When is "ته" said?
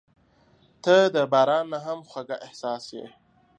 0.83-0.95